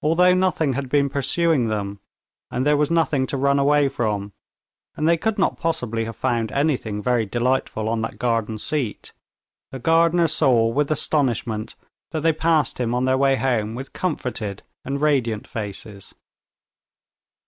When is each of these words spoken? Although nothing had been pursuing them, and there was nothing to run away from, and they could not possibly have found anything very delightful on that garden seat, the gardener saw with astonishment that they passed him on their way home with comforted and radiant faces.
Although 0.00 0.34
nothing 0.34 0.74
had 0.74 0.88
been 0.88 1.08
pursuing 1.10 1.66
them, 1.66 1.98
and 2.52 2.64
there 2.64 2.76
was 2.76 2.88
nothing 2.88 3.26
to 3.26 3.36
run 3.36 3.58
away 3.58 3.88
from, 3.88 4.32
and 4.94 5.08
they 5.08 5.16
could 5.16 5.40
not 5.40 5.56
possibly 5.58 6.04
have 6.04 6.14
found 6.14 6.52
anything 6.52 7.02
very 7.02 7.26
delightful 7.26 7.88
on 7.88 8.00
that 8.02 8.20
garden 8.20 8.58
seat, 8.58 9.12
the 9.72 9.80
gardener 9.80 10.28
saw 10.28 10.68
with 10.68 10.88
astonishment 10.92 11.74
that 12.12 12.20
they 12.20 12.32
passed 12.32 12.78
him 12.78 12.94
on 12.94 13.06
their 13.06 13.18
way 13.18 13.34
home 13.34 13.74
with 13.74 13.92
comforted 13.92 14.62
and 14.84 15.00
radiant 15.00 15.48
faces. 15.48 16.14